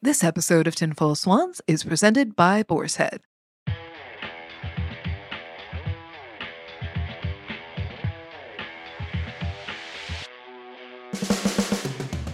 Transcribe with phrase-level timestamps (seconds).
[0.00, 3.22] This episode of Tinfoil Swans is presented by Boar's Head.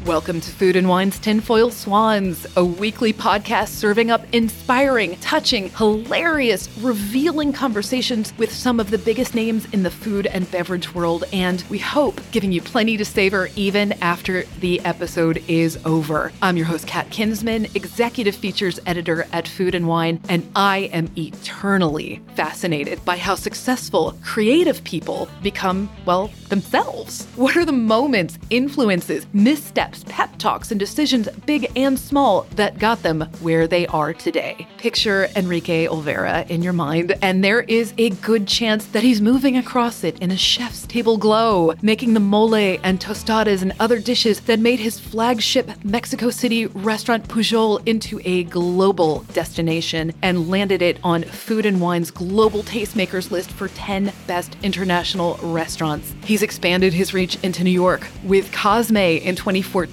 [0.06, 6.68] Welcome to Food and Wine's Tinfoil Swans, a weekly podcast serving up inspiring, touching, hilarious,
[6.80, 11.64] revealing conversations with some of the biggest names in the food and beverage world, and
[11.70, 16.32] we hope giving you plenty to savor even after the episode is over.
[16.42, 21.10] I'm your host, Kat Kinsman, executive features editor at Food and Wine, and I am
[21.16, 27.24] eternally fascinated by how successful, creative people become, well, themselves.
[27.36, 33.02] What are the moments, influences, missteps, pep talks, and decisions, big and small, that got
[33.02, 34.66] them where they are today?
[34.78, 39.56] Picture Enrique Olvera in your mind, and there is a good chance that he's moving
[39.56, 44.40] across it in a chef's table glow, making the mole and tostadas and other dishes
[44.40, 50.98] that made his flagship Mexico City restaurant Pujol into a global destination and landed it
[51.04, 56.14] on Food and Wine's global tastemakers list for 10 best international restaurants.
[56.24, 59.83] He's expanded his reach into New York with Cosme in 2014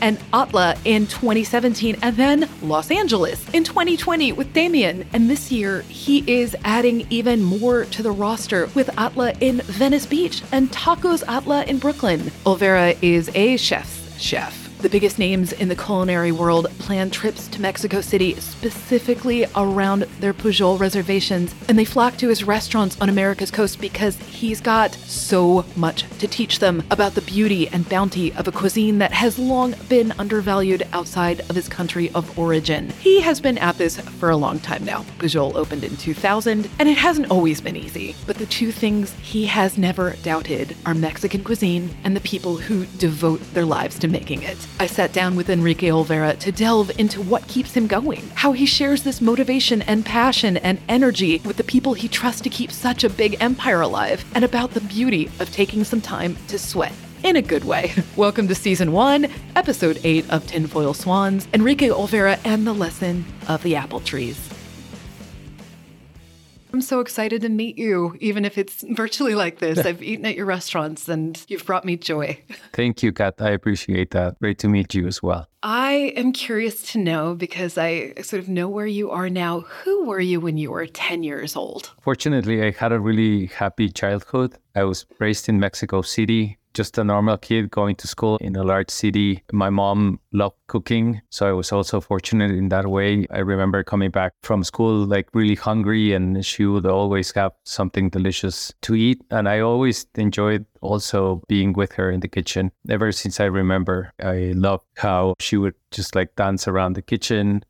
[0.00, 5.06] and Atla in 2017, and then Los Angeles in 2020 with Damian.
[5.12, 10.06] And this year, he is adding even more to the roster with Atla in Venice
[10.06, 12.20] Beach and Tacos Atla in Brooklyn.
[12.46, 14.63] Olvera is a chef's chef.
[14.84, 20.34] The biggest names in the culinary world plan trips to Mexico City specifically around their
[20.34, 25.64] Pujol reservations, and they flock to his restaurants on America's coast because he's got so
[25.74, 29.74] much to teach them about the beauty and bounty of a cuisine that has long
[29.88, 32.90] been undervalued outside of his country of origin.
[33.00, 35.06] He has been at this for a long time now.
[35.18, 39.46] Pujol opened in 2000, and it hasn't always been easy, but the two things he
[39.46, 44.42] has never doubted are Mexican cuisine and the people who devote their lives to making
[44.42, 44.58] it.
[44.80, 48.66] I sat down with Enrique Olvera to delve into what keeps him going, how he
[48.66, 53.04] shares this motivation and passion and energy with the people he trusts to keep such
[53.04, 56.92] a big empire alive, and about the beauty of taking some time to sweat.
[57.22, 57.92] In a good way.
[58.16, 63.62] Welcome to season one, episode eight of Tinfoil Swans, Enrique Olvera and the lesson of
[63.62, 64.53] the apple trees.
[66.74, 69.78] I'm so excited to meet you, even if it's virtually like this.
[69.78, 72.36] I've eaten at your restaurants and you've brought me joy.
[72.72, 73.36] Thank you, Kat.
[73.38, 74.40] I appreciate that.
[74.40, 75.46] Great to meet you as well.
[75.62, 79.60] I am curious to know because I sort of know where you are now.
[79.60, 81.92] Who were you when you were 10 years old?
[82.02, 84.58] Fortunately, I had a really happy childhood.
[84.74, 88.62] I was raised in Mexico City, just a normal kid going to school in a
[88.62, 89.42] large city.
[89.52, 93.26] My mom loved cooking, so I was also fortunate in that way.
[93.30, 98.10] I remember coming back from school like really hungry, and she would always have something
[98.10, 99.22] delicious to eat.
[99.30, 102.72] And I always enjoyed also being with her in the kitchen.
[102.88, 107.64] Ever since I remember, I loved how she would just like dance around the kitchen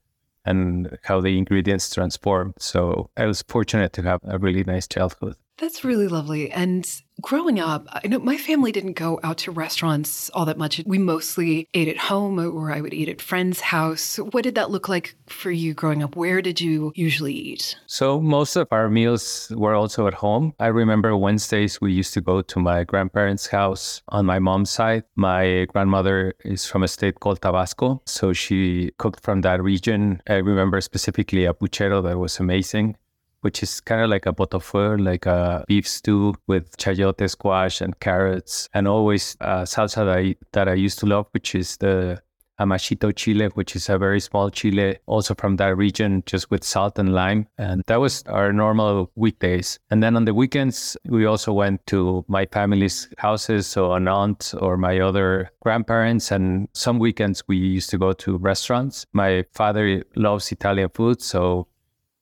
[0.46, 2.54] and how the ingredients transformed.
[2.58, 5.36] So I was fortunate to have a really nice childhood.
[5.58, 6.50] That's really lovely.
[6.50, 6.84] And
[7.20, 10.82] growing up, I know my family didn't go out to restaurants all that much.
[10.84, 14.16] We mostly ate at home or I would eat at friends' house.
[14.16, 16.16] What did that look like for you growing up?
[16.16, 17.76] Where did you usually eat?
[17.86, 20.54] So most of our meals were also at home.
[20.58, 25.04] I remember Wednesdays we used to go to my grandparents' house on my mom's side.
[25.14, 30.20] My grandmother is from a state called Tabasco, so she cooked from that region.
[30.28, 32.96] I remember specifically a puchero that was amazing
[33.44, 38.00] which is kind of like a pot-au-feu, like a beef stew with chayote squash and
[38.00, 42.22] carrots, and always a salsa that I, that I used to love, which is the
[42.58, 46.98] amashito chile, which is a very small chile, also from that region, just with salt
[46.98, 47.46] and lime.
[47.58, 49.78] And that was our normal weekdays.
[49.90, 54.54] And then on the weekends, we also went to my family's houses, so an aunt
[54.58, 56.30] or my other grandparents.
[56.30, 59.04] And some weekends, we used to go to restaurants.
[59.12, 61.66] My father loves Italian food, so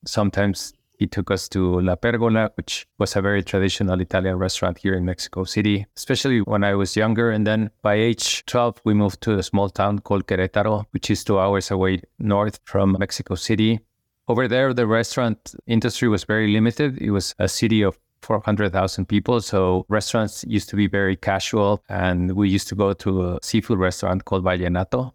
[0.05, 0.73] sometimes
[1.03, 5.05] he took us to La Pergola, which was a very traditional Italian restaurant here in
[5.05, 7.33] Mexico City, especially when I was younger.
[7.33, 11.25] And then by age 12, we moved to a small town called Querétaro, which is
[11.25, 13.81] two hours away north from Mexico City.
[14.29, 16.99] Over there, the restaurant industry was very limited.
[17.03, 19.41] It was a city of 400,000 people.
[19.41, 21.83] So restaurants used to be very casual.
[21.89, 25.13] And we used to go to a seafood restaurant called Vallenato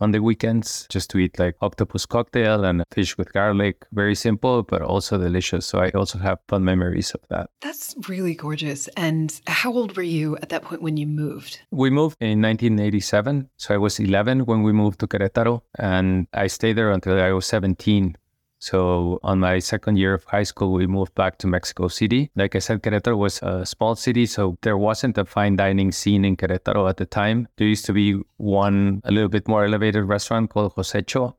[0.00, 3.84] on the weekends just to eat like octopus cocktail and fish with garlic.
[3.92, 5.66] Very simple, but also delicious.
[5.66, 7.50] So I also have fun memories of that.
[7.60, 8.88] That's really gorgeous.
[8.96, 11.60] And how old were you at that point when you moved?
[11.70, 13.48] We moved in 1987.
[13.56, 17.32] So I was 11 when we moved to Querétaro and I stayed there until I
[17.32, 18.16] was 17.
[18.60, 22.30] So on my second year of high school, we moved back to Mexico City.
[22.34, 26.24] Like I said, Querétaro was a small city, so there wasn't a fine dining scene
[26.24, 27.48] in Querétaro at the time.
[27.56, 31.34] There used to be one a little bit more elevated restaurant called Josecho,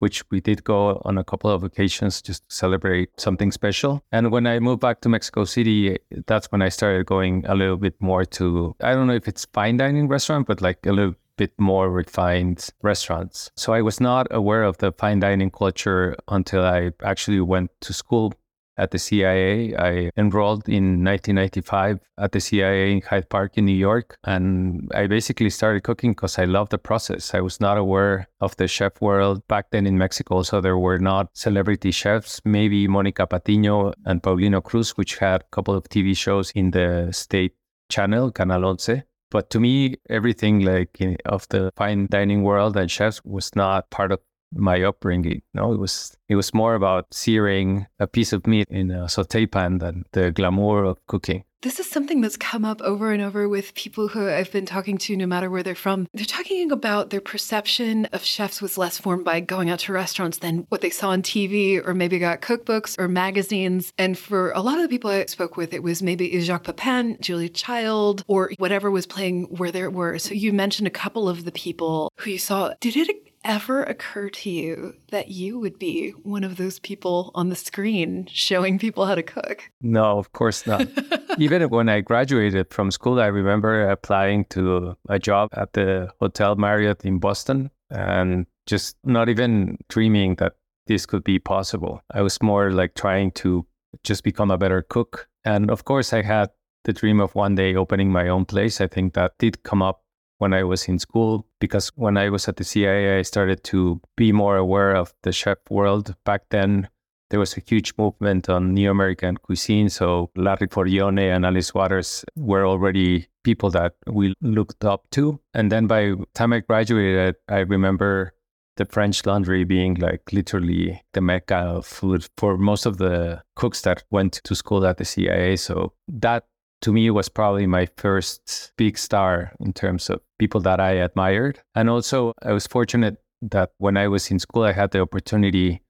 [0.00, 4.02] which we did go on a couple of occasions just to celebrate something special.
[4.10, 7.76] And when I moved back to Mexico City, that's when I started going a little
[7.76, 11.14] bit more to, I don't know if it's fine dining restaurant, but like a little
[11.36, 13.50] bit more refined restaurants.
[13.56, 17.92] So I was not aware of the fine dining culture until I actually went to
[17.92, 18.34] school
[18.76, 19.76] at the CIA.
[19.76, 24.16] I enrolled in 1995 at the CIA in Hyde Park in New York.
[24.24, 27.34] And I basically started cooking because I loved the process.
[27.34, 30.42] I was not aware of the chef world back then in Mexico.
[30.42, 35.46] So there were not celebrity chefs, maybe Monica Patiño and Paulino Cruz, which had a
[35.52, 37.54] couple of TV shows in the state
[37.88, 38.90] channel, Canal Once.
[39.34, 43.90] But to me, everything like eh, of the fine dining world and chefs was not
[43.90, 44.20] part of
[44.54, 45.42] my upbringing.
[45.52, 49.46] No, it was it was more about searing a piece of meat in a saute
[49.46, 51.42] pan than the glamour of cooking.
[51.64, 54.98] This is something that's come up over and over with people who I've been talking
[54.98, 56.06] to, no matter where they're from.
[56.12, 60.36] They're talking about their perception of chefs was less formed by going out to restaurants
[60.36, 63.94] than what they saw on TV or maybe got cookbooks or magazines.
[63.96, 67.16] And for a lot of the people I spoke with, it was maybe Jacques Pepin,
[67.22, 70.18] Julia Child, or whatever was playing where they were.
[70.18, 72.74] So you mentioned a couple of the people who you saw.
[72.80, 77.48] Did it ever occur to you that you would be one of those people on
[77.48, 79.70] the screen showing people how to cook?
[79.80, 80.86] No, of course not.
[81.38, 86.56] Even when I graduated from school, I remember applying to a job at the Hotel
[86.56, 90.54] Marriott in Boston and just not even dreaming that
[90.86, 92.00] this could be possible.
[92.12, 93.66] I was more like trying to
[94.02, 95.28] just become a better cook.
[95.44, 96.50] And of course, I had
[96.84, 98.80] the dream of one day opening my own place.
[98.80, 100.03] I think that did come up
[100.38, 104.00] when I was in school because when I was at the CIA, I started to
[104.16, 106.14] be more aware of the chef world.
[106.24, 106.88] Back then,
[107.30, 109.88] there was a huge movement on New American cuisine.
[109.88, 115.40] So Larry Forgione and Alice Waters were already people that we looked up to.
[115.52, 118.34] And then by the time I graduated, I remember
[118.76, 123.82] the French Laundry being like literally the mecca of food for most of the cooks
[123.82, 125.56] that went to school at the CIA.
[125.56, 126.44] So that
[126.82, 131.60] to me was probably my first big star in terms of people that I admired.
[131.74, 135.82] And also, I was fortunate that when I was in school, I had the opportunity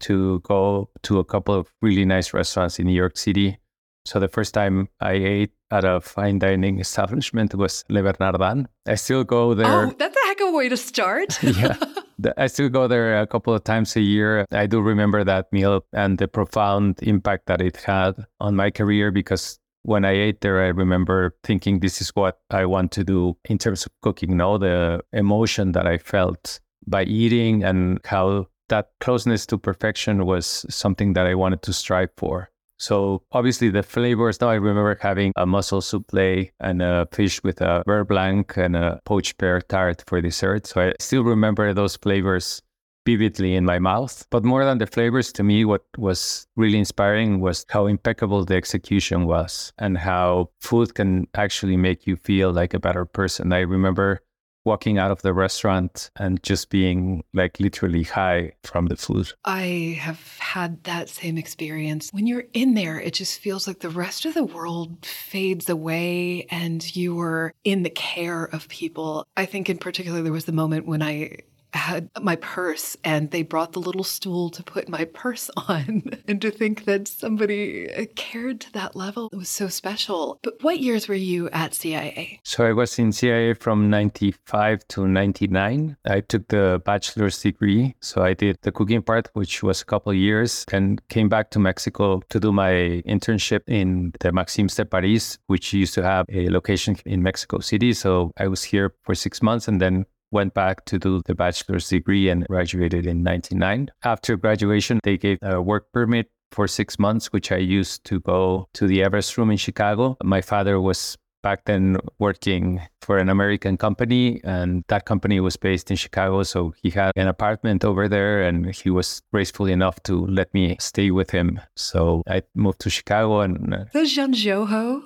[0.00, 3.58] to go to a couple of really nice restaurants in New York City.
[4.04, 8.68] So the first time I ate at a fine dining establishment was Le Bernardin.
[8.86, 9.86] I still go there.
[9.86, 11.42] Oh, that's a heck of a way to start.
[11.42, 11.76] yeah.
[12.38, 14.46] I still go there a couple of times a year.
[14.50, 19.10] I do remember that meal and the profound impact that it had on my career
[19.10, 23.36] because when I ate there, I remember thinking this is what I want to do
[23.48, 24.36] in terms of cooking.
[24.36, 30.66] No, the emotion that I felt by eating and how that closeness to perfection was
[30.68, 32.50] something that I wanted to strive for.
[32.78, 34.40] So obviously the flavors.
[34.40, 38.76] Now I remember having a mussel souffle and a fish with a beurre blanc and
[38.76, 40.66] a poached pear tart for dessert.
[40.66, 42.60] So I still remember those flavors
[43.06, 44.26] vividly in my mouth.
[44.30, 48.56] But more than the flavors, to me, what was really inspiring was how impeccable the
[48.56, 53.52] execution was and how food can actually make you feel like a better person.
[53.52, 54.20] I remember
[54.66, 59.32] walking out of the restaurant and just being like literally high from the food.
[59.44, 62.10] I have had that same experience.
[62.10, 66.46] When you're in there, it just feels like the rest of the world fades away
[66.50, 69.24] and you are in the care of people.
[69.36, 71.38] I think in particular there was the moment when I
[71.76, 76.02] had my purse and they brought the little stool to put my purse on.
[76.26, 80.38] and to think that somebody uh, cared to that level it was so special.
[80.42, 82.40] But what years were you at CIA?
[82.44, 85.96] So I was in CIA from 95 to 99.
[86.06, 87.94] I took the bachelor's degree.
[88.00, 91.58] So I did the cooking part, which was a couple years, and came back to
[91.58, 96.48] Mexico to do my internship in the Maxims de Paris, which used to have a
[96.48, 97.92] location in Mexico City.
[97.92, 101.88] So I was here for six months and then went back to do the bachelor's
[101.88, 103.90] degree and graduated in 99.
[104.04, 108.68] After graduation, they gave a work permit for six months, which I used to go
[108.74, 110.16] to the Everest Room in Chicago.
[110.22, 115.90] My father was back then working for an American company, and that company was based
[115.90, 116.42] in Chicago.
[116.42, 120.76] So he had an apartment over there, and he was graceful enough to let me
[120.80, 121.60] stay with him.
[121.76, 123.74] So I moved to Chicago and.
[123.74, 125.02] Uh, the Jean Joho?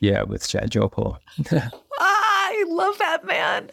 [0.00, 1.18] yeah, with Jean Joho.
[1.52, 1.70] ah,
[2.00, 3.70] I love that man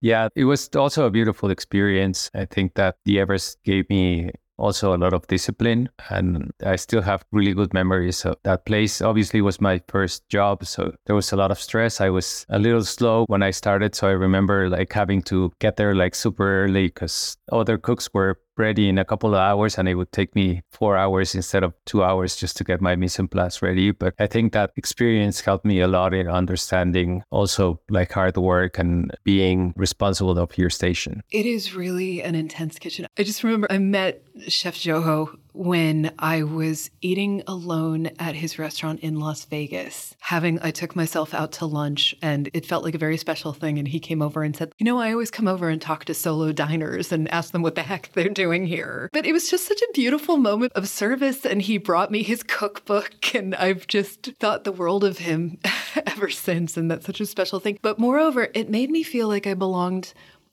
[0.00, 2.30] yeah, it was also a beautiful experience.
[2.34, 7.00] I think that the Everest gave me also a lot of discipline and I still
[7.02, 9.00] have really good memories of that place.
[9.00, 12.00] Obviously was my first job, so there was a lot of stress.
[12.00, 15.76] I was a little slow when I started, so I remember like having to get
[15.76, 19.88] there like super early cuz other cooks were ready in a couple of hours and
[19.88, 23.18] it would take me four hours instead of two hours just to get my mise
[23.18, 23.90] en place ready.
[23.90, 28.78] But I think that experience helped me a lot in understanding also like hard work
[28.78, 31.22] and being responsible of your station.
[31.30, 33.06] It is really an intense kitchen.
[33.18, 39.00] I just remember I met Chef Joho when I was eating alone at his restaurant
[39.00, 40.14] in Las Vegas.
[40.20, 43.78] Having, I took myself out to lunch and it felt like a very special thing.
[43.78, 46.14] And he came over and said, You know, I always come over and talk to
[46.14, 49.08] solo diners and ask them what the heck they're doing here.
[49.12, 51.44] But it was just such a beautiful moment of service.
[51.44, 53.10] And he brought me his cookbook.
[53.32, 55.58] And I've just thought the world of him
[56.06, 56.76] ever since.
[56.76, 57.78] And that's such a special thing.
[57.80, 60.12] But moreover, it made me feel like I belonged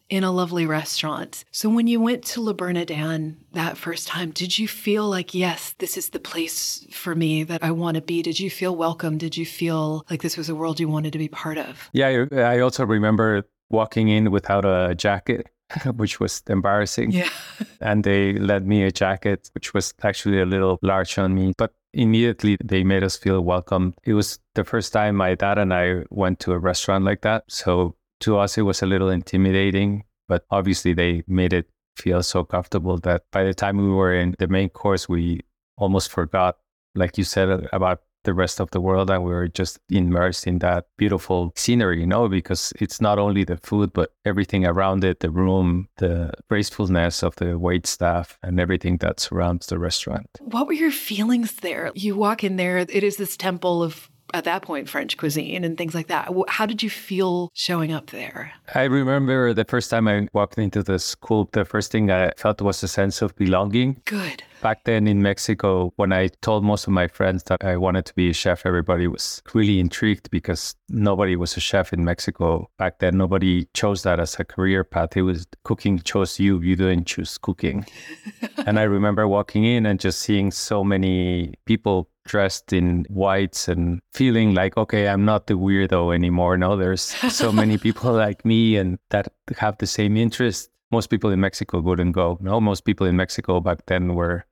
[0.10, 1.44] in a lovely restaurant.
[1.52, 5.76] So when you went to Le Bernardin that first time, did you feel like, yes,
[5.80, 8.22] this is the place for me that I want to be?
[8.22, 9.18] Did you feel welcome?
[9.18, 11.90] Did you feel like this was a world you wanted to be part of?
[11.94, 15.48] Yeah, I also remember walking in without a jacket.
[15.98, 17.12] which was embarrassing.
[17.12, 17.30] Yeah.
[17.82, 21.54] and they lent me a jacket, which was actually a little large on me.
[21.58, 23.94] But immediately they made us feel welcome.
[24.06, 27.44] It was the first time my dad and I went to a restaurant like that.
[27.50, 32.44] So to us, it was a little intimidating, but obviously they made it feel so
[32.44, 35.42] comfortable that by the time we were in the main course, we
[35.78, 36.58] almost forgot,
[36.96, 40.46] like you said, uh, about the rest of the world and we were just immersed
[40.46, 45.04] in that beautiful scenery, you know, because it's not only the food, but everything around
[45.04, 50.28] it, the room, the gracefulness of the wait staff and everything that surrounds the restaurant.
[50.42, 51.92] What were your feelings there?
[51.96, 55.78] You walk in there, it is this temple of at that point French cuisine and
[55.78, 56.30] things like that.
[56.48, 58.52] How did you feel showing up there?
[58.76, 62.62] I remember the first time I walked into the school, the first thing I felt
[62.62, 64.02] was a sense of belonging.
[64.06, 64.44] Good.
[64.62, 68.16] Back then in Mexico, when I told most of my friends that I wanted to
[68.16, 72.68] be a chef, everybody was really intrigued because nobody was a chef in Mexico.
[72.78, 75.16] Back then, nobody chose that as a career path.
[75.16, 77.86] It was cooking chose you, you didn't choose cooking.
[78.66, 84.00] and I remember walking in and just seeing so many people dressed in whites and
[84.14, 86.58] feeling like, okay, I'm not the weirdo anymore.
[86.58, 90.70] No, there's so many people like me and that have the same interest.
[90.92, 92.38] Most people in Mexico wouldn't go.
[92.42, 94.46] No, most people in Mexico back then were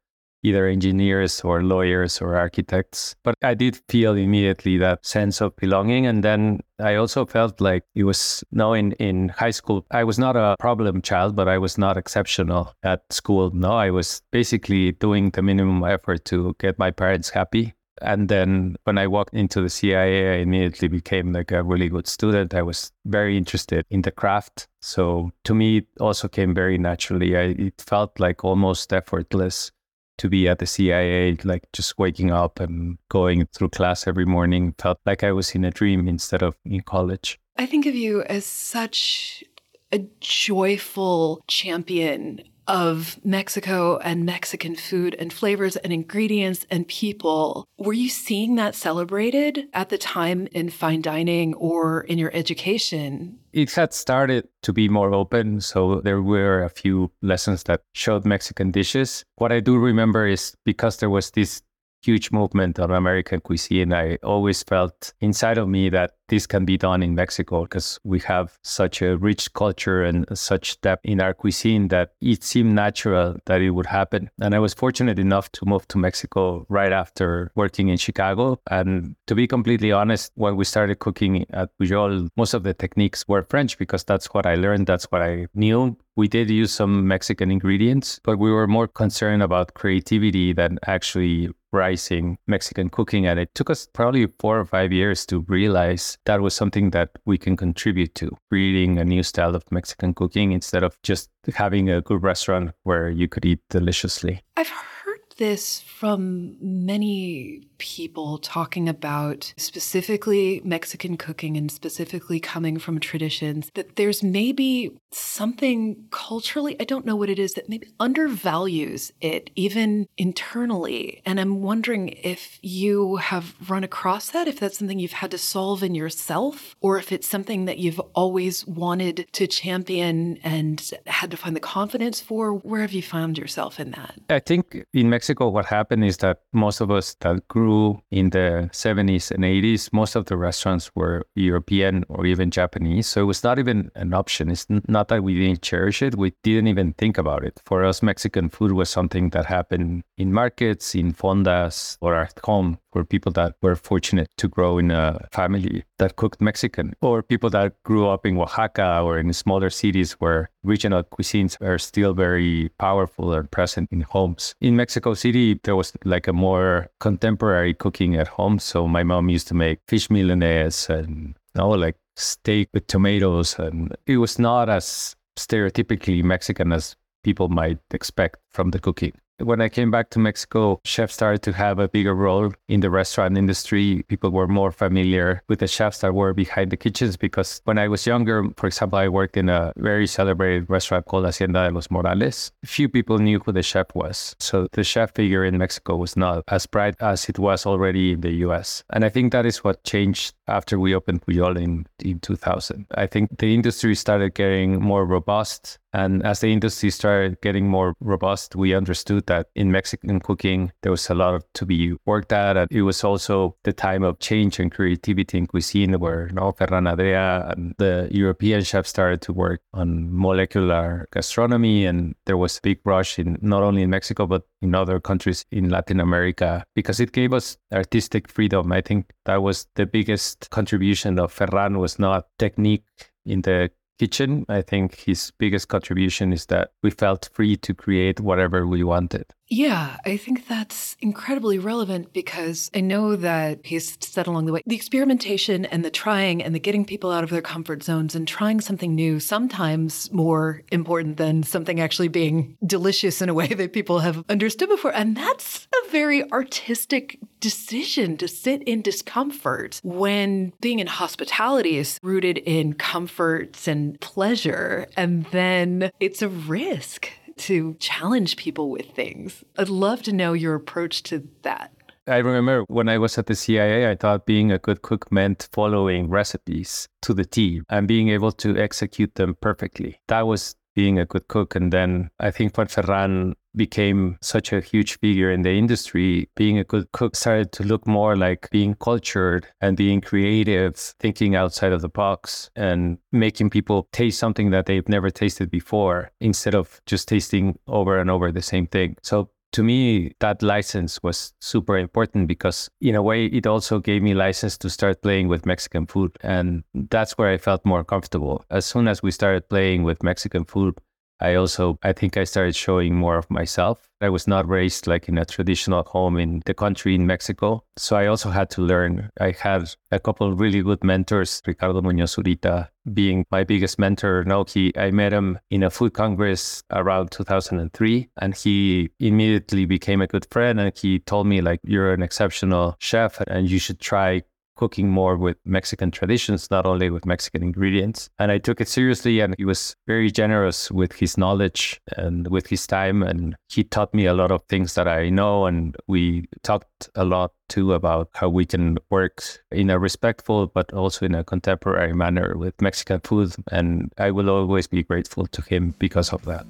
[0.46, 3.16] either engineers or lawyers or architects.
[3.24, 6.06] But I did feel immediately that sense of belonging.
[6.06, 10.20] And then I also felt like it was now in, in high school, I was
[10.20, 13.50] not a problem child, but I was not exceptional at school.
[13.52, 17.74] No, I was basically doing the minimum effort to get my parents happy.
[18.02, 22.08] And then when I walked into the CIA, I immediately became like a really good
[22.08, 22.54] student.
[22.54, 24.68] I was very interested in the craft.
[24.82, 27.38] So to me, it also came very naturally.
[27.38, 29.72] I, it felt like almost effortless
[30.18, 34.74] to be at the CIA, like just waking up and going through class every morning
[34.78, 37.40] felt like I was in a dream instead of in college.
[37.58, 39.44] I think of you as such
[39.92, 47.68] a joyful champion of Mexico and Mexican food and flavors and ingredients and people.
[47.78, 53.40] Were you seeing that celebrated at the time in fine dining or in your education?
[53.56, 55.62] It had started to be more open.
[55.62, 59.24] So there were a few lessons that showed Mexican dishes.
[59.38, 61.62] What I do remember is because there was this
[62.06, 66.78] huge movement of American cuisine, I always felt inside of me that this can be
[66.78, 71.34] done in Mexico because we have such a rich culture and such depth in our
[71.34, 74.30] cuisine that it seemed natural that it would happen.
[74.42, 78.60] And I was fortunate enough to move to Mexico right after working in Chicago.
[78.70, 83.26] And to be completely honest, when we started cooking at Pujol, most of the techniques
[83.28, 85.96] were French because that's what I learned, that's what I knew.
[86.16, 91.50] We did use some Mexican ingredients, but we were more concerned about creativity than actually
[91.76, 93.28] rising Mexican cooking.
[93.28, 97.10] And it took us probably four or five years to realize that was something that
[97.26, 101.90] we can contribute to creating a new style of Mexican cooking instead of just having
[101.90, 104.42] a good restaurant where you could eat deliciously.
[104.58, 104.95] I've heard
[105.38, 113.96] this from many people talking about specifically Mexican cooking and specifically coming from traditions that
[113.98, 120.08] there's maybe something culturally, I don't know what it is, that maybe undervalues it even
[120.18, 121.22] internally.
[121.26, 125.38] And I'm wondering if you have run across that, if that's something you've had to
[125.38, 131.32] solve in yourself, or if it's something that you've always wanted to champion and had
[131.32, 132.54] to find the confidence for.
[132.54, 134.16] Where have you found yourself in that?
[134.30, 138.70] I think in Mexico, what happened is that most of us that grew in the
[138.72, 143.08] 70s and 80s, most of the restaurants were European or even Japanese.
[143.08, 144.50] So it was not even an option.
[144.50, 147.62] It's not that we didn't cherish it, we didn't even think about it.
[147.66, 152.80] For us, Mexican food was something that happened in markets, in fondas, or at home
[152.96, 157.50] were people that were fortunate to grow in a family that cooked Mexican, or people
[157.52, 162.70] that grew up in Oaxaca or in smaller cities where regional cuisines are still very
[162.80, 164.56] powerful and present in homes.
[164.62, 168.58] In Mexico City, there was like a more contemporary cooking at home.
[168.58, 173.60] So my mom used to make fish milanese and you know, like steak with tomatoes.
[173.60, 179.14] And it was not as stereotypically Mexican as people might expect from the cooking.
[179.40, 182.90] When I came back to Mexico, chefs started to have a bigger role in the
[182.90, 184.04] restaurant industry.
[184.08, 187.90] People were more familiar with the chefs that were behind the kitchens because when I
[187.90, 191.92] was younger, for example, I worked in a very celebrated restaurant called Hacienda de los
[191.92, 192.54] Morales.
[192.64, 194.38] Few people knew who the chef was.
[194.40, 198.22] So the chef figure in Mexico was not as bright as it was already in
[198.22, 198.86] the US.
[198.92, 202.86] And I think that is what changed after we opened Pujol in, in 2000.
[202.96, 205.78] I think the industry started getting more robust.
[205.96, 210.92] And as the industry started getting more robust, we understood that in Mexican cooking, there
[210.92, 212.58] was a lot to be worked at.
[212.58, 216.52] And it was also the time of change and creativity in cuisine where you know,
[216.52, 221.86] Ferran Adrià and the European chefs started to work on molecular gastronomy.
[221.86, 225.46] And there was a big rush in not only in Mexico, but in other countries
[225.50, 228.70] in Latin America because it gave us artistic freedom.
[228.74, 232.84] I think that was the biggest contribution of Ferran was not technique
[233.26, 234.46] in the kitchen.
[234.50, 239.26] I think his biggest contribution is that we felt free to create whatever we wanted.
[239.48, 244.62] Yeah, I think that's incredibly relevant because I know that he's said along the way
[244.66, 248.28] the experimentation and the trying and the getting people out of their comfort zones and
[248.28, 253.74] trying something new, sometimes more important than something actually being delicious in a way that
[253.74, 254.96] people have understood before.
[254.96, 262.00] And that's a very artistic decision to sit in discomfort when being in hospitality is
[262.02, 264.88] rooted in comforts and pleasure.
[264.98, 269.44] And then it's a risk to challenge people with things.
[269.58, 271.72] I'd love to know your approach to that.
[272.08, 275.50] I remember when I was at the CIA, I thought being a good cook meant
[275.52, 280.00] following recipes to the T and being able to execute them perfectly.
[280.08, 281.56] That was being a good cook.
[281.56, 286.60] And then I think when Ferran became such a huge figure in the industry, being
[286.60, 291.72] a good cook started to look more like being cultured and being creative, thinking outside
[291.72, 296.82] of the box and making people taste something that they've never tasted before instead of
[296.86, 298.98] just tasting over and over the same thing.
[299.02, 304.04] So to me, that license was super important because, in a way, it also gave
[304.04, 306.12] me license to start playing with Mexican food.
[306.20, 308.44] And that's where I felt more comfortable.
[308.50, 310.78] As soon as we started playing with Mexican food,
[311.20, 313.90] I also, I think I started showing more of myself.
[314.02, 317.64] I was not raised like in a traditional home in the country in Mexico.
[317.78, 319.10] So I also had to learn.
[319.20, 324.24] I had a couple really good mentors, Ricardo Muñoz Zurita being my biggest mentor.
[324.26, 330.02] No, he, I met him in a food congress around 2003 and he immediately became
[330.02, 330.60] a good friend.
[330.60, 334.24] And he told me like, you're an exceptional chef and you should try
[334.56, 338.10] cooking more with Mexican traditions, not only with Mexican ingredients.
[338.20, 342.48] And I took it seriously, and he was very generous with his knowledge and with
[342.48, 343.04] his time.
[343.04, 345.46] And he taught me a lot of things that I know.
[345.46, 350.74] And we talked a lot too about how we can work in a respectful but
[350.74, 353.34] also in a contemporary manner with Mexican food.
[353.52, 356.46] And I will always be grateful to him because of that.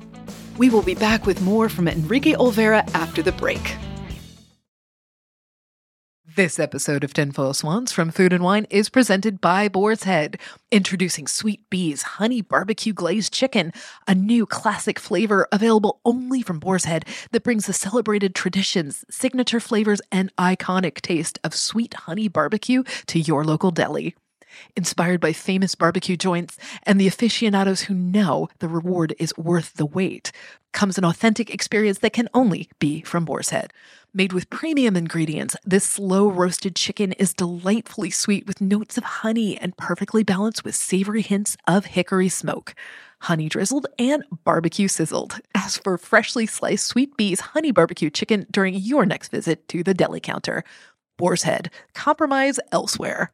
[0.57, 3.75] We will be back with more from Enrique Olvera after the break.
[6.33, 10.39] This episode of Tinfoil Swans from Food and Wine is presented by Boar's Head,
[10.71, 13.71] introducing Sweet Bee's Honey Barbecue Glazed Chicken,
[14.07, 19.59] a new classic flavor available only from Boar's Head that brings the celebrated traditions, signature
[19.59, 24.15] flavors, and iconic taste of sweet honey barbecue to your local deli.
[24.75, 29.85] Inspired by famous barbecue joints and the aficionados who know the reward is worth the
[29.85, 30.31] wait,
[30.73, 33.71] comes an authentic experience that can only be from Boar's Head.
[34.17, 39.57] Made with premium ingredients, this slow roasted chicken is delightfully sweet with notes of honey
[39.57, 42.73] and perfectly balanced with savory hints of hickory smoke.
[43.23, 45.41] Honey drizzled and barbecue sizzled.
[45.53, 49.93] Ask for freshly sliced Sweet Bee's honey barbecue chicken during your next visit to the
[49.93, 50.63] deli counter.
[51.17, 53.33] Boar's Head, compromise elsewhere.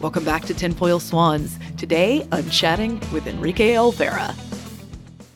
[0.00, 1.58] Welcome back to Tinfoil Swans.
[1.76, 4.32] Today, I'm chatting with Enrique Olvera.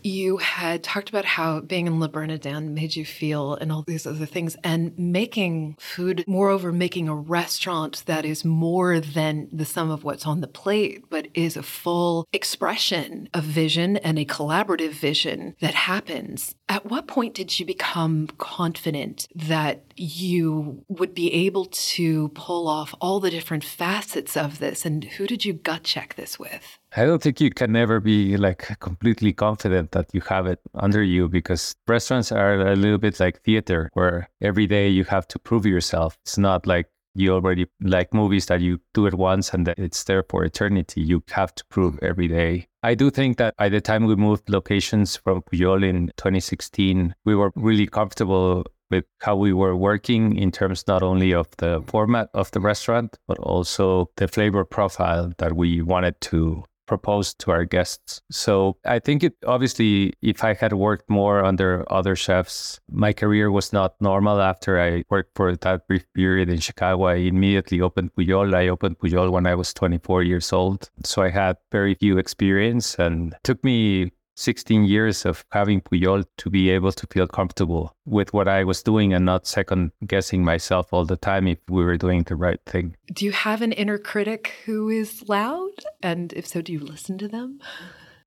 [0.05, 4.07] You had talked about how being in Le Bernardin made you feel and all these
[4.07, 9.91] other things, and making food, moreover, making a restaurant that is more than the sum
[9.91, 14.93] of what's on the plate, but is a full expression of vision and a collaborative
[14.93, 16.55] vision that happens.
[16.69, 22.95] At what point did you become confident that you would be able to pull off
[23.01, 24.85] all the different facets of this?
[24.85, 26.79] And who did you gut check this with?
[26.95, 31.03] I don't think you can never be like completely confident that you have it under
[31.03, 35.39] you because restaurants are a little bit like theater where every day you have to
[35.39, 36.19] prove yourself.
[36.27, 40.23] It's not like you already like movies that you do it once and it's there
[40.29, 41.01] for eternity.
[41.01, 42.67] You have to prove every day.
[42.83, 47.35] I do think that by the time we moved locations from Pujol in 2016, we
[47.35, 52.29] were really comfortable with how we were working in terms not only of the format
[52.35, 57.65] of the restaurant, but also the flavor profile that we wanted to proposed to our
[57.65, 58.21] guests.
[58.31, 63.51] So I think it obviously, if I had worked more under other chefs, my career
[63.51, 64.41] was not normal.
[64.41, 68.55] After I worked for that brief period in Chicago, I immediately opened Pujol.
[68.55, 70.91] I opened Pujol when I was 24 years old.
[71.05, 76.51] So I had very few experience and took me 16 years of having Pujol to
[76.51, 80.93] be able to feel comfortable with what I was doing and not second guessing myself
[80.93, 82.97] all the time if we were doing the right thing.
[83.13, 85.71] Do you have an inner critic who is loud?
[86.03, 87.61] And if so, do you listen to them?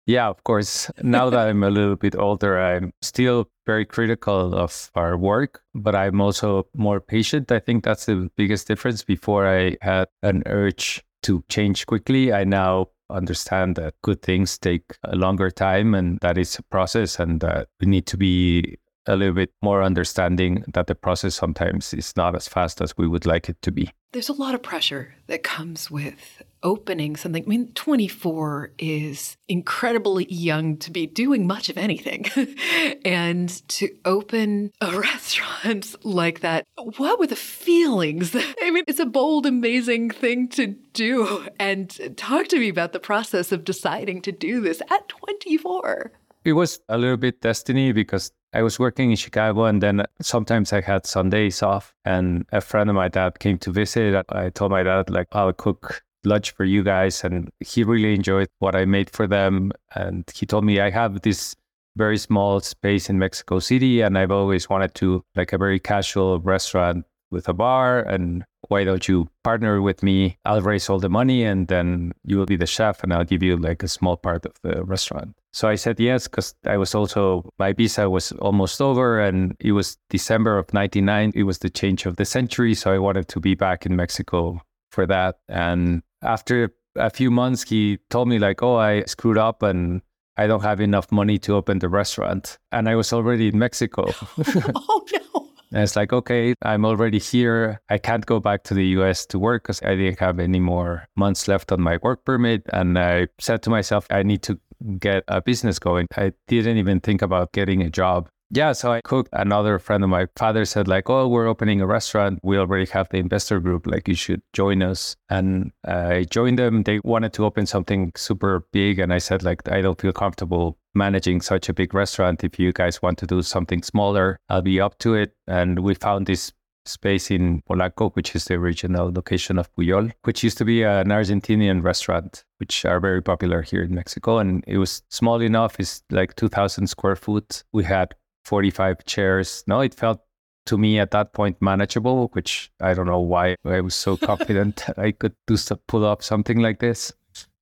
[0.05, 0.91] Yeah, of course.
[1.01, 5.95] Now that I'm a little bit older, I'm still very critical of our work, but
[5.95, 7.51] I'm also more patient.
[7.51, 9.03] I think that's the biggest difference.
[9.03, 14.83] Before I had an urge to change quickly, I now understand that good things take
[15.03, 19.15] a longer time and that it's a process and that we need to be a
[19.15, 23.25] little bit more understanding that the process sometimes is not as fast as we would
[23.25, 23.91] like it to be.
[24.15, 27.43] There's a lot of pressure that comes with opening something.
[27.43, 32.25] I mean, 24 is incredibly young to be doing much of anything.
[33.05, 38.33] and to open a restaurant like that, what were the feelings?
[38.61, 41.45] I mean, it's a bold, amazing thing to do.
[41.59, 46.13] And talk to me about the process of deciding to do this at 24.
[46.45, 50.71] It was a little bit destiny because I was working in Chicago and then sometimes
[50.71, 54.25] I had Sundays off and a friend of my dad came to visit.
[54.29, 58.47] I told my dad like I'll cook lunch for you guys and he really enjoyed
[58.59, 61.53] what I made for them and he told me I have this
[61.97, 66.39] very small space in Mexico City and I've always wanted to like a very casual
[66.39, 70.37] restaurant with a bar and why don't you partner with me?
[70.45, 73.43] I'll raise all the money and then you will be the chef and I'll give
[73.43, 75.35] you like a small part of the restaurant.
[75.55, 79.71] So I said yes because I was also, my visa was almost over and it
[79.71, 81.31] was December of 99.
[81.33, 82.75] It was the change of the century.
[82.75, 84.59] So I wanted to be back in Mexico
[84.91, 85.37] for that.
[85.47, 90.01] And after a few months, he told me like, oh, I screwed up and
[90.35, 92.57] I don't have enough money to open the restaurant.
[92.73, 94.07] And I was already in Mexico.
[94.75, 95.35] oh, no.
[95.71, 97.81] And it's like, okay, I'm already here.
[97.89, 101.07] I can't go back to the US to work because I didn't have any more
[101.15, 102.63] months left on my work permit.
[102.71, 104.59] And I said to myself, I need to
[104.99, 106.07] get a business going.
[106.15, 108.29] I didn't even think about getting a job.
[108.51, 109.29] Yeah, so I cooked.
[109.33, 112.39] Another friend of my father said, like, oh, we're opening a restaurant.
[112.43, 113.87] We already have the investor group.
[113.87, 115.15] Like, you should join us.
[115.29, 116.83] And I joined them.
[116.83, 118.99] They wanted to open something super big.
[118.99, 122.43] And I said, like, I don't feel comfortable managing such a big restaurant.
[122.43, 125.33] If you guys want to do something smaller, I'll be up to it.
[125.47, 126.53] And we found this
[126.85, 131.07] space in Polanco, which is the original location of Pujol, which used to be an
[131.07, 134.37] Argentinian restaurant, which are very popular here in Mexico.
[134.39, 137.63] And it was small enough, it's like 2,000 square foot.
[137.71, 139.63] We had 45 chairs.
[139.67, 140.21] No, it felt
[140.65, 144.83] to me at that point manageable, which I don't know why I was so confident
[144.87, 147.13] that I could do pull up something like this.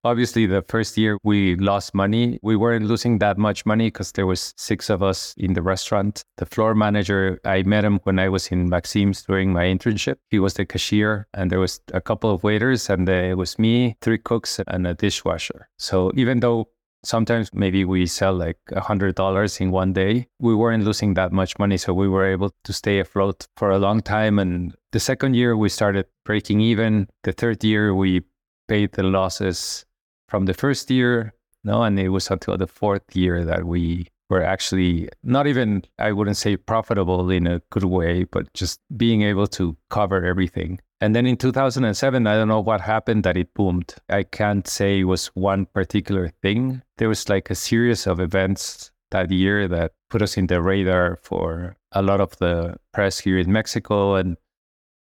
[0.05, 2.37] Obviously, the first year we lost money.
[2.41, 6.25] We weren't losing that much money because there was six of us in the restaurant.
[6.35, 10.15] The floor manager, I met him when I was in Maxim's during my internship.
[10.29, 13.95] He was the cashier, and there was a couple of waiters, and it was me,
[14.01, 15.69] three cooks, and a dishwasher.
[15.77, 16.67] So even though
[17.05, 21.33] sometimes maybe we sell like a hundred dollars in one day we weren't losing that
[21.33, 24.99] much money so we were able to stay afloat for a long time and the
[25.01, 28.21] second year we started breaking even the third year we
[28.69, 29.85] paid the losses
[30.34, 31.32] from the first year,
[31.63, 36.12] no, and it was until the fourth year that we were actually not even, I
[36.12, 40.80] wouldn't say profitable in a good way, but just being able to cover everything.
[41.00, 43.93] And then in 2007, I don't know what happened that it boomed.
[44.10, 46.82] I can't say it was one particular thing.
[46.98, 51.19] There was like a series of events that year that put us in the radar
[51.22, 54.15] for a lot of the press here in Mexico.
[54.15, 54.38] And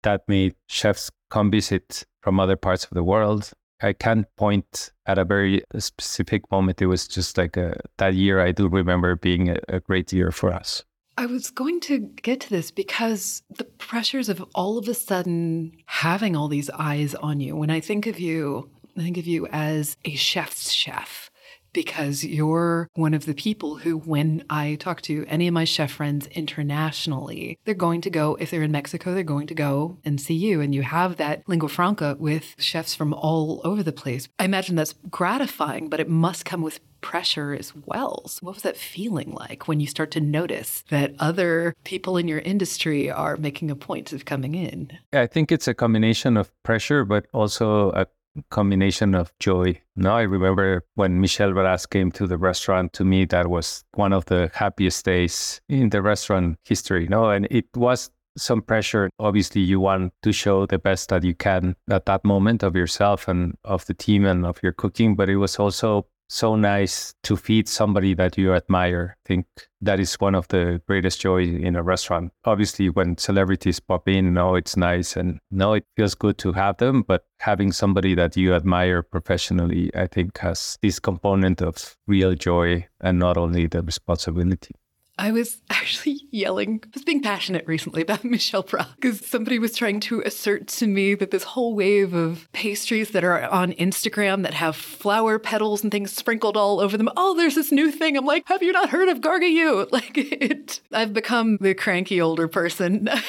[0.04, 5.18] that made chefs come visit from other parts of the world I can't point at
[5.18, 6.82] a very uh, specific moment.
[6.82, 10.32] It was just like a, that year I do remember being a, a great year
[10.32, 10.84] for us.
[11.18, 15.74] I was going to get to this because the pressures of all of a sudden
[15.86, 17.56] having all these eyes on you.
[17.56, 21.31] When I think of you, I think of you as a chef's chef
[21.74, 25.92] because you're one of the people who, when I talk to any of my chef
[25.92, 30.20] friends internationally, they're going to go, if they're in Mexico, they're going to go and
[30.20, 30.62] see you.
[30.62, 34.28] And you have that lingua franca with chefs from all over the place.
[34.40, 38.28] I imagine that's gratifying, but it must come with pressure as well.
[38.28, 42.28] So what was that feeling like when you start to notice that other people in
[42.28, 44.98] your industry are making a point of coming in?
[45.12, 48.06] I think it's a combination of pressure, but also a
[48.50, 49.80] combination of joy.
[49.96, 52.94] Now I remember when Michel Bras came to the restaurant.
[52.94, 57.08] To me, that was one of the happiest days in the restaurant history.
[57.08, 59.10] No, and it was some pressure.
[59.20, 63.28] Obviously, you want to show the best that you can at that moment of yourself
[63.28, 65.16] and of the team and of your cooking.
[65.16, 69.18] But it was also so nice to feed somebody that you admire.
[69.18, 69.46] I think
[69.82, 72.32] that is one of the greatest joys in a restaurant.
[72.46, 76.78] Obviously, when celebrities pop in, no, it's nice and no, it feels good to have
[76.78, 77.02] them.
[77.02, 82.88] But having somebody that you admire professionally, I think has this component of real joy
[83.02, 84.76] and not only the responsibility.
[85.18, 89.76] I was actually yelling, I was being passionate recently about Michel Bras because somebody was
[89.76, 94.44] trying to assert to me that this whole wave of pastries that are on Instagram
[94.44, 97.10] that have flower petals and things sprinkled all over them.
[97.16, 98.18] Oh, there's this new thing.
[98.18, 99.90] I'm like, have you not heard of Gargouillou?
[99.92, 103.10] Like it, I've become the cranky older person.
[103.12, 103.22] I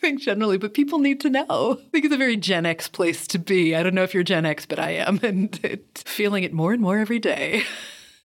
[0.00, 1.78] think generally, but people need to know.
[1.78, 3.76] I think it's a very Gen X place to be.
[3.76, 6.72] I don't know if you're Gen X, but I am, and it, feeling it more
[6.72, 7.64] and more every day.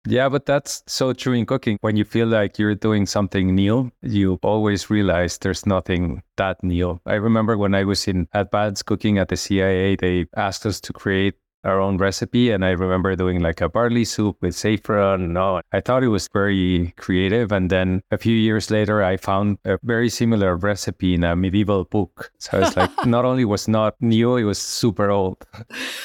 [0.07, 1.79] Yeah, but that's so true in cooking.
[1.81, 7.01] When you feel like you're doing something new, you always realize there's nothing that new.
[7.07, 10.93] I remember when I was in advanced cooking at the CIA, they asked us to
[10.93, 11.35] create
[11.65, 12.51] our own recipe.
[12.51, 15.33] And I remember doing like a barley soup with saffron.
[15.33, 17.53] No, I thought it was very creative.
[17.53, 21.85] And then a few years later, I found a very similar recipe in a medieval
[21.85, 22.33] book.
[22.39, 25.47] So it's like, not only was not new, it was super old.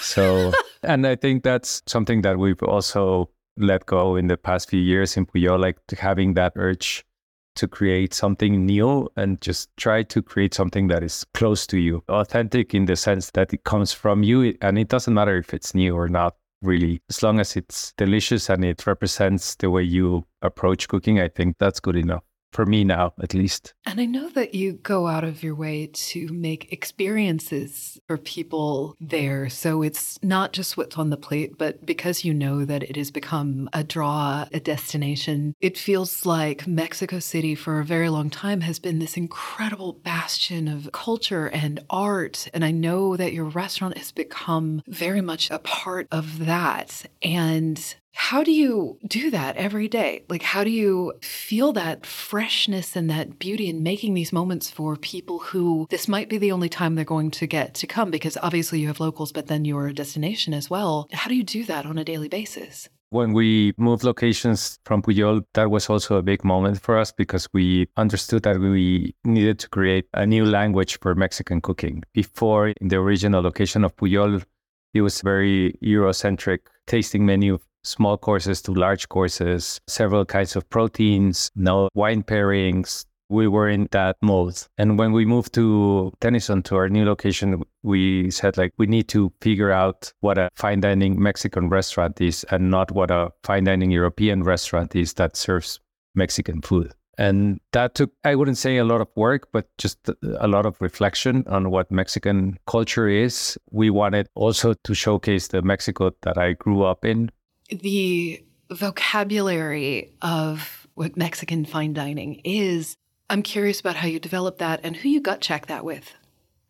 [0.02, 0.52] So,
[0.84, 5.17] and I think that's something that we've also let go in the past few years
[5.17, 7.06] in Pujol, like having that urge
[7.56, 12.04] to create something new and just try to create something that is close to you,
[12.08, 14.56] authentic in the sense that it comes from you.
[14.62, 17.02] And it doesn't matter if it's new or not, really.
[17.10, 21.56] As long as it's delicious and it represents the way you approach cooking, I think
[21.58, 23.74] that's good enough for me now, at least.
[23.86, 28.96] And I know that you go out of your way to make experiences for people
[29.00, 29.50] there.
[29.50, 33.12] So it's not just what's on the plate, but because you know that it has
[33.12, 38.62] become a draw, a destination, it feels like Mexico City for a very long time
[38.62, 42.48] has been this incredible bastion of culture and art.
[42.54, 47.06] And I know that your restaurant has become very much a part of that.
[47.22, 50.24] And how do you do that every day?
[50.28, 54.96] Like, how do you feel that freshness and that beauty in making these moments for
[54.98, 58.10] people who this might be the only time they're going to get to come?
[58.10, 61.08] Because obviously you have locals, but then you're a destination as well.
[61.14, 62.90] How do you do that on a daily basis?
[63.12, 67.48] When we moved locations from Pujol, that was also a big moment for us because
[67.54, 72.04] we understood that we needed to create a new language for Mexican cooking.
[72.14, 74.44] Before, in the original location of Pujol,
[74.94, 81.52] it was very Eurocentric tasting menu small courses to large courses, several kinds of proteins,
[81.56, 83.06] no wine pairings.
[83.30, 84.58] We were in that mode.
[84.78, 89.10] And when we moved to Tennyson, to our new location, we said, like, we need
[89.10, 93.65] to figure out what a fine dining Mexican restaurant is and not what a fine
[93.65, 95.80] dining European restaurant is that serves
[96.15, 96.93] Mexican food.
[97.17, 99.97] And that took, I wouldn't say a lot of work, but just
[100.39, 103.58] a lot of reflection on what Mexican culture is.
[103.71, 107.32] We wanted also to showcase the Mexico that I grew up in,
[107.70, 112.96] the vocabulary of what Mexican fine dining is.
[113.30, 116.14] I'm curious about how you developed that and who you gut check that with.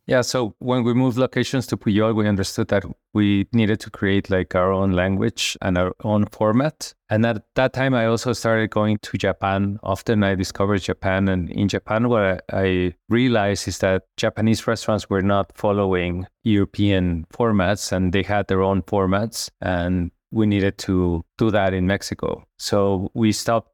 [0.07, 4.29] Yeah, so when we moved locations to Pujol, we understood that we needed to create
[4.29, 6.93] like our own language and our own format.
[7.09, 9.79] And at that time, I also started going to Japan.
[9.83, 11.27] Often I discovered Japan.
[11.27, 17.91] And in Japan, what I realized is that Japanese restaurants were not following European formats
[17.91, 19.49] and they had their own formats.
[19.59, 22.43] And we needed to do that in Mexico.
[22.57, 23.71] So we stopped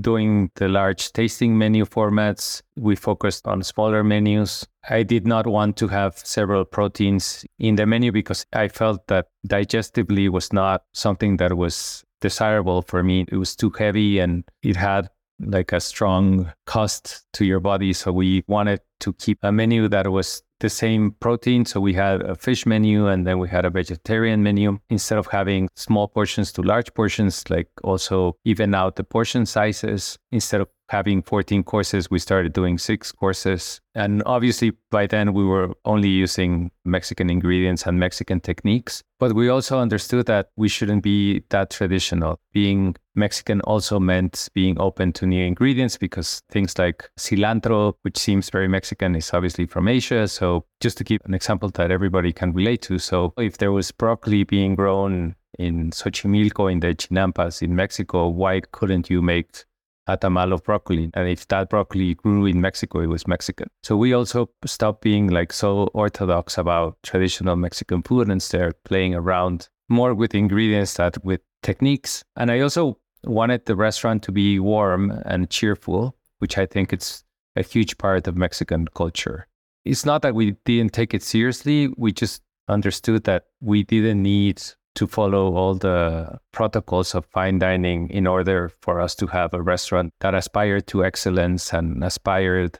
[0.00, 2.62] doing the large tasting menu formats.
[2.76, 4.66] We focused on smaller menus.
[4.88, 9.28] I did not want to have several proteins in the menu because I felt that
[9.46, 13.26] digestively was not something that was desirable for me.
[13.28, 15.08] It was too heavy and it had
[15.40, 17.92] like a strong cost to your body.
[17.92, 21.64] So we wanted to keep a menu that was the same protein.
[21.64, 24.78] So we had a fish menu and then we had a vegetarian menu.
[24.90, 30.18] Instead of having small portions to large portions, like also even out the portion sizes.
[30.32, 33.80] Instead of having 14 courses, we started doing six courses.
[33.94, 39.02] And obviously, by then, we were only using Mexican ingredients and Mexican techniques.
[39.18, 42.38] But we also understood that we shouldn't be that traditional.
[42.52, 48.50] Being Mexican also meant being open to new ingredients because things like cilantro, which seems
[48.50, 50.26] very Mexican, is obviously from Asia.
[50.28, 52.98] So, just to give an example that everybody can relate to.
[52.98, 58.60] So, if there was broccoli being grown in Xochimilco in the Chinampas in Mexico, why
[58.72, 59.64] couldn't you make
[60.06, 61.10] a tamal of broccoli.
[61.14, 63.68] And if that broccoli grew in Mexico, it was Mexican.
[63.82, 69.14] So we also stopped being like so orthodox about traditional Mexican food and started playing
[69.14, 72.24] around more with ingredients that with techniques.
[72.36, 77.24] And I also wanted the restaurant to be warm and cheerful, which I think it's
[77.56, 79.46] a huge part of Mexican culture.
[79.84, 84.62] It's not that we didn't take it seriously, we just understood that we didn't need
[84.94, 89.62] to follow all the protocols of fine dining in order for us to have a
[89.62, 92.78] restaurant that aspired to excellence and aspired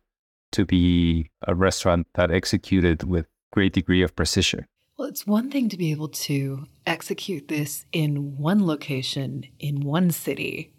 [0.53, 4.67] to be a restaurant that executed with great degree of precision.
[4.97, 10.11] Well, it's one thing to be able to execute this in one location in one
[10.11, 10.73] city,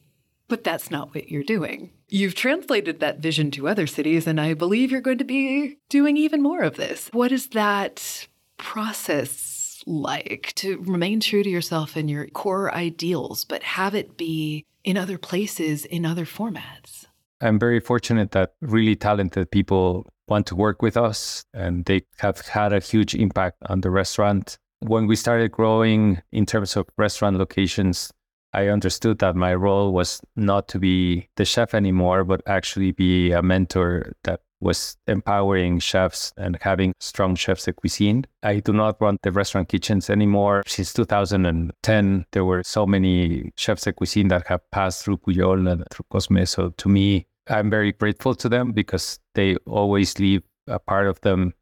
[0.48, 1.92] but that's not what you're doing.
[2.08, 6.16] You've translated that vision to other cities, and I believe you're going to be doing
[6.16, 7.10] even more of this.
[7.12, 9.55] What is that process
[9.86, 14.98] like to remain true to yourself and your core ideals, but have it be in
[14.98, 17.06] other places, in other formats?
[17.42, 22.42] I'm very fortunate that really talented people want to work with us and they have
[22.42, 24.58] had a huge impact on the restaurant.
[24.80, 28.12] When we started growing in terms of restaurant locations,
[28.54, 33.32] I understood that my role was not to be the chef anymore, but actually be
[33.32, 38.26] a mentor that was empowering chefs and having strong chefs de cuisine.
[38.44, 40.64] I do not run the restaurant kitchens anymore.
[40.68, 45.84] Since 2010, there were so many chefs de cuisine that have passed through Pujol and
[45.92, 46.46] through Cosme.
[46.46, 51.22] So to me, I'm very grateful to them because they always leave a part of
[51.22, 51.54] them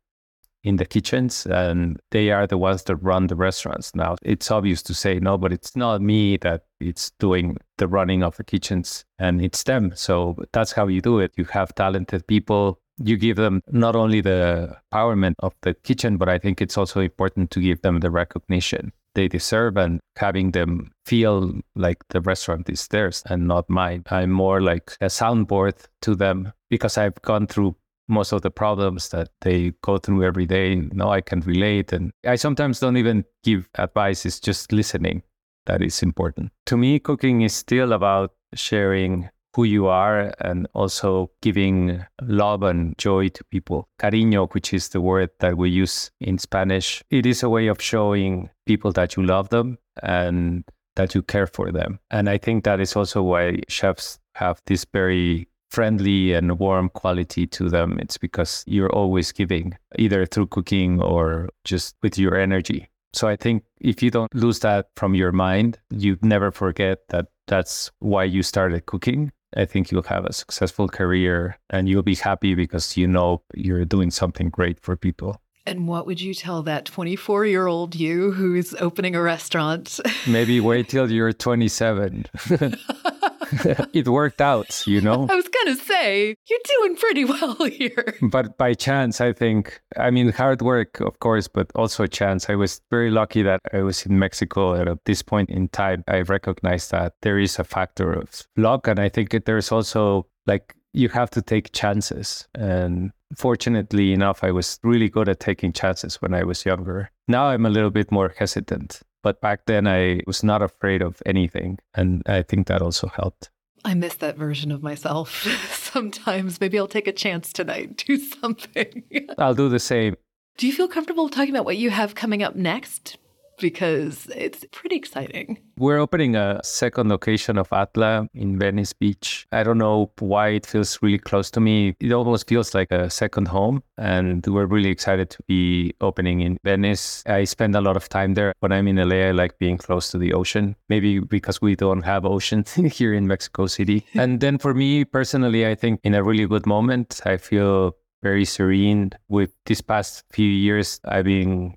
[0.63, 4.81] in the kitchens and they are the ones that run the restaurants now it's obvious
[4.81, 9.03] to say no but it's not me that it's doing the running of the kitchens
[9.19, 13.37] and it's them so that's how you do it you have talented people you give
[13.37, 17.59] them not only the empowerment of the kitchen, but I think it's also important to
[17.59, 23.23] give them the recognition they deserve and having them feel like the restaurant is theirs
[23.27, 24.03] and not mine.
[24.09, 27.75] I'm more like a soundboard to them because I've gone through
[28.07, 30.75] most of the problems that they go through every day.
[30.75, 31.93] Now I can relate.
[31.93, 35.23] And I sometimes don't even give advice, it's just listening
[35.65, 36.51] that is important.
[36.67, 42.97] To me, cooking is still about sharing who you are and also giving love and
[42.97, 43.87] joy to people.
[43.99, 47.81] Cariño, which is the word that we use in Spanish, it is a way of
[47.81, 50.63] showing people that you love them and
[50.95, 51.99] that you care for them.
[52.11, 57.47] And I think that is also why chefs have this very friendly and warm quality
[57.47, 57.97] to them.
[57.99, 62.89] It's because you're always giving, either through cooking or just with your energy.
[63.13, 67.27] So I think if you don't lose that from your mind, you never forget that
[67.47, 72.15] that's why you started cooking I think you'll have a successful career and you'll be
[72.15, 75.41] happy because you know you're doing something great for people.
[75.65, 79.99] And what would you tell that 24 year old you who's opening a restaurant?
[80.27, 82.25] Maybe wait till you're 27.
[83.93, 85.27] it worked out, you know?
[85.29, 88.17] I was going to say, you're doing pretty well here.
[88.21, 92.49] But by chance, I think, I mean, hard work, of course, but also chance.
[92.49, 96.03] I was very lucky that I was in Mexico at this point in time.
[96.07, 98.87] I recognized that there is a factor of luck.
[98.87, 102.47] And I think there's also like, you have to take chances.
[102.53, 107.09] And fortunately enough, I was really good at taking chances when I was younger.
[107.27, 109.01] Now I'm a little bit more hesitant.
[109.23, 111.79] But back then, I was not afraid of anything.
[111.95, 113.49] And I think that also helped.
[113.85, 116.61] I miss that version of myself sometimes.
[116.61, 119.03] Maybe I'll take a chance tonight, do something.
[119.37, 120.15] I'll do the same.
[120.57, 123.17] Do you feel comfortable talking about what you have coming up next?
[123.63, 125.57] Because it's pretty exciting.
[125.77, 129.47] We're opening a second location of Atla in Venice Beach.
[129.53, 131.95] I don't know why it feels really close to me.
[132.01, 133.81] It almost feels like a second home.
[133.97, 137.23] And we're really excited to be opening in Venice.
[137.25, 138.53] I spend a lot of time there.
[138.59, 142.01] When I'm in LA, I like being close to the ocean, maybe because we don't
[142.01, 144.05] have ocean here in Mexico City.
[144.13, 148.43] and then for me personally, I think in a really good moment, I feel very
[148.43, 149.11] serene.
[149.29, 151.75] With these past few years, I've been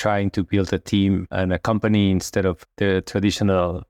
[0.00, 3.84] trying to build a team and a company instead of the traditional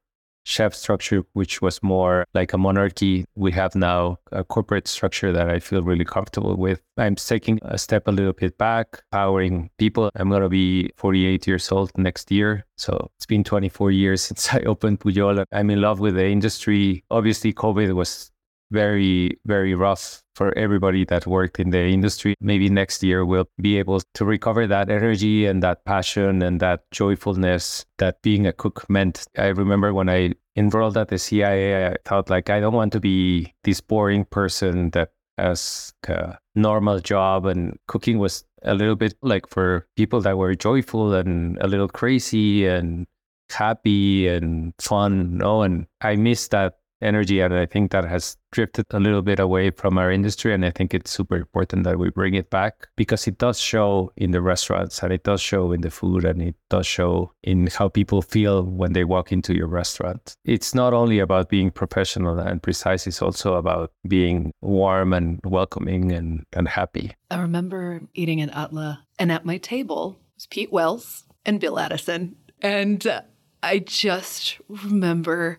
[0.44, 3.24] chef structure, which was more like a monarchy.
[3.36, 6.80] We have now a corporate structure that I feel really comfortable with.
[6.96, 10.10] I'm taking a step a little bit back, powering people.
[10.16, 12.66] I'm going to be 48 years old next year.
[12.76, 15.44] So it's been 24 years since I opened Pujol.
[15.52, 17.04] I'm in love with the industry.
[17.10, 18.32] Obviously, COVID was
[18.70, 22.34] very, very rough for everybody that worked in the industry.
[22.40, 26.90] Maybe next year we'll be able to recover that energy and that passion and that
[26.90, 29.26] joyfulness that being a cook meant.
[29.36, 33.00] I remember when I enrolled at the CIA, I thought like I don't want to
[33.00, 39.14] be this boring person that has a normal job and cooking was a little bit
[39.22, 43.06] like for people that were joyful and a little crazy and
[43.50, 45.62] happy and fun, no?
[45.62, 47.40] And I miss that energy.
[47.40, 50.52] And I think that has drifted a little bit away from our industry.
[50.52, 54.12] And I think it's super important that we bring it back because it does show
[54.16, 57.68] in the restaurants and it does show in the food and it does show in
[57.68, 60.34] how people feel when they walk into your restaurant.
[60.44, 66.12] It's not only about being professional and precise, it's also about being warm and welcoming
[66.12, 67.14] and, and happy.
[67.30, 72.36] I remember eating in Atla and at my table was Pete Wells and Bill Addison.
[72.62, 73.22] And
[73.62, 75.58] I just remember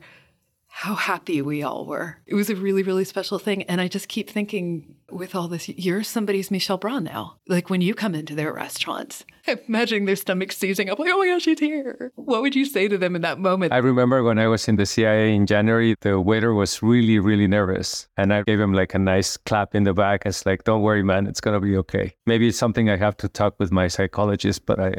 [0.74, 2.17] how happy we all were.
[2.26, 3.63] It was a really, really special thing.
[3.63, 7.36] And I just keep thinking with all this, you're somebody's Michel Bras now.
[7.45, 11.17] Like when you come into their restaurants, I'm imagining their stomachs seizing up, like, oh
[11.19, 12.13] my gosh, she's here.
[12.15, 13.74] What would you say to them in that moment?
[13.74, 17.47] I remember when I was in the CIA in January, the waiter was really, really
[17.47, 18.07] nervous.
[18.15, 20.26] And I gave him like a nice clap in the back.
[20.26, 22.15] It's like, don't worry, man, it's going to be okay.
[22.26, 24.93] Maybe it's something I have to talk with my psychologist, but I,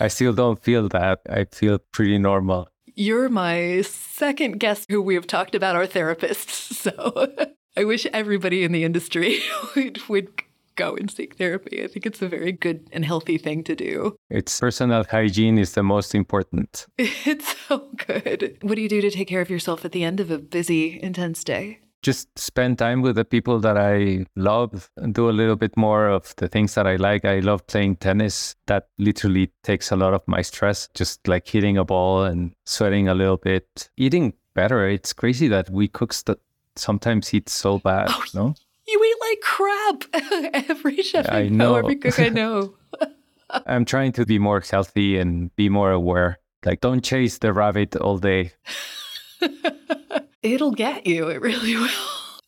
[0.00, 1.20] I still don't feel that.
[1.30, 2.68] I feel pretty normal.
[2.98, 6.72] You're my second guest who we have talked about our therapists.
[6.86, 7.34] So
[7.76, 9.40] I wish everybody in the industry
[9.76, 10.28] would, would
[10.76, 11.82] go and seek therapy.
[11.82, 14.16] I think it's a very good and healthy thing to do.
[14.30, 16.86] It's personal hygiene is the most important.
[16.98, 18.56] It's so good.
[18.62, 21.00] What do you do to take care of yourself at the end of a busy,
[21.02, 21.80] intense day?
[22.06, 26.06] Just spend time with the people that I love and do a little bit more
[26.06, 27.24] of the things that I like.
[27.24, 28.54] I love playing tennis.
[28.66, 33.08] That literally takes a lot of my stress, just like hitting a ball and sweating
[33.08, 33.90] a little bit.
[33.96, 34.88] Eating better.
[34.88, 36.38] It's crazy that we cooks that
[36.76, 38.54] sometimes eat so bad, oh, no?
[38.86, 40.64] You eat like crap.
[40.70, 42.74] every chef I, I know, know, every cook I know.
[43.66, 46.38] I'm trying to be more healthy and be more aware.
[46.64, 48.52] Like, don't chase the rabbit all day.
[50.42, 51.28] It'll get you.
[51.28, 51.88] It really will.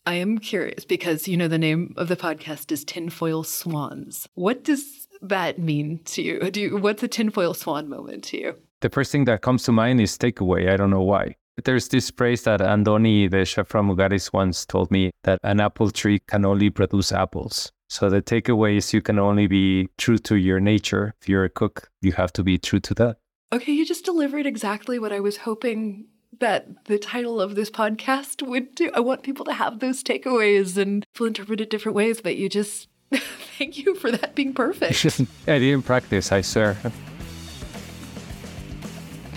[0.07, 4.27] I am curious because you know the name of the podcast is Tinfoil Swans.
[4.35, 6.51] What does that mean to you?
[6.51, 8.55] Do you, what's a tinfoil swan moment to you?
[8.81, 10.71] The first thing that comes to mind is takeaway.
[10.71, 11.35] I don't know why.
[11.65, 15.91] There's this phrase that Andoni, the chef from Mugaritz, once told me that an apple
[15.91, 17.73] tree can only produce apples.
[17.89, 21.15] So the takeaway is you can only be true to your nature.
[21.21, 23.17] If you're a cook, you have to be true to that.
[23.53, 26.07] Okay, you just delivered exactly what I was hoping
[26.41, 28.91] that the title of this podcast would do.
[28.95, 32.49] I want people to have those takeaways and people interpret it different ways, but you
[32.49, 32.89] just
[33.59, 35.05] thank you for that being perfect.
[35.47, 36.77] I didn't practice, I swear.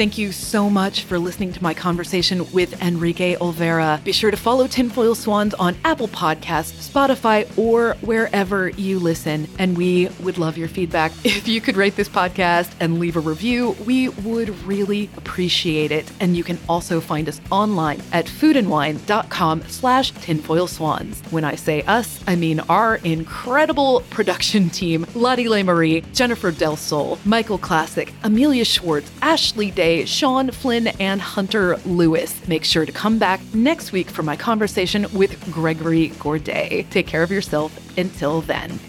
[0.02, 4.04] Thank you so much for listening to my conversation with Enrique Olvera.
[4.04, 9.48] Be sure to follow Tinfoil Swans on Apple Podcasts, Spotify, or wherever you listen.
[9.60, 11.12] And we would love your feedback.
[11.42, 16.12] If you could rate this podcast and leave a review, we would really appreciate it.
[16.20, 21.22] And you can also find us online at foodandwine.com slash tinfoil swans.
[21.30, 26.76] When I say us, I mean our incredible production team, Lottie Le Marie, Jennifer Del
[26.76, 32.48] Sol, Michael Classic, Amelia Schwartz, Ashley Day, Sean Flynn, and Hunter Lewis.
[32.48, 36.90] Make sure to come back next week for my conversation with Gregory Gourdet.
[36.90, 38.80] Take care of yourself until then.